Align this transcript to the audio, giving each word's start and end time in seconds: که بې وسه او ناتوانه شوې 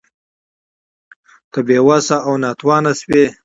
که 1.51 1.59
بې 1.67 1.77
وسه 1.87 2.17
او 2.27 2.33
ناتوانه 2.43 2.91
شوې 2.99 3.25